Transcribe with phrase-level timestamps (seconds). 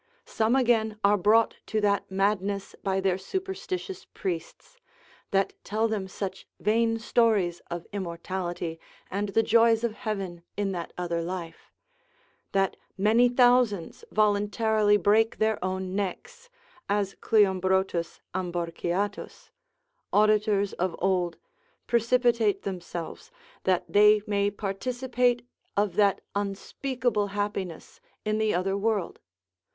[0.25, 4.79] Some again are brought to that madness by their superstitious priests
[5.29, 8.79] (that tell them such vain stories of immortality,
[9.11, 11.71] and the joys of heaven in that other life),
[12.51, 16.49] that many thousands voluntarily break their own necks,
[16.89, 19.51] as Cleombrotus Amborciatus,
[20.11, 21.37] auditors of old,
[21.85, 23.29] precipitate themselves,
[23.65, 25.45] that they may participate
[25.77, 29.19] of that unspeakable happiness in the other world.